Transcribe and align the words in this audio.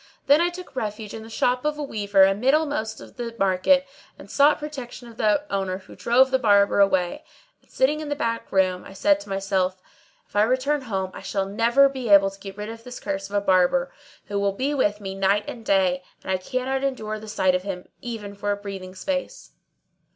Then 0.25 0.41
I 0.41 0.49
took 0.49 0.75
refuge 0.75 1.13
in 1.13 1.21
the 1.21 1.29
shop 1.29 1.63
of 1.63 1.77
a 1.77 1.83
weaver 1.83 2.23
amiddlemost 2.25 2.99
of 3.01 3.17
the 3.17 3.35
market 3.37 3.85
and 4.17 4.31
sought 4.31 4.57
protection 4.57 5.07
of 5.07 5.17
the 5.17 5.43
owner 5.53 5.77
who 5.77 5.95
drove 5.95 6.31
the 6.31 6.39
Barber 6.39 6.79
away; 6.79 7.23
and, 7.61 7.69
sitting 7.69 7.99
in 7.99 8.09
the 8.09 8.15
back 8.15 8.51
room,[FN#630] 8.51 8.87
I 8.89 8.93
said 8.93 9.19
to 9.19 9.29
myself, 9.29 9.79
"If 10.27 10.35
I 10.35 10.41
return 10.41 10.81
home 10.81 11.11
I 11.13 11.21
shall 11.21 11.45
never 11.45 11.87
be 11.87 12.09
able 12.09 12.31
to 12.31 12.39
get 12.39 12.57
rid 12.57 12.69
of 12.69 12.83
this 12.83 12.99
curse 12.99 13.29
of 13.29 13.35
a 13.35 13.41
Barber, 13.41 13.93
who 14.25 14.39
will 14.39 14.53
be 14.53 14.73
with 14.73 15.01
me 15.01 15.13
night 15.13 15.45
and 15.47 15.63
day; 15.63 16.01
and 16.23 16.31
I 16.31 16.37
cannot 16.37 16.83
endure 16.83 17.19
the 17.19 17.27
sight 17.27 17.53
of 17.53 17.61
him 17.61 17.87
even 18.01 18.33
for 18.33 18.51
a 18.51 18.57
breathing 18.57 18.95
space." 18.95 19.51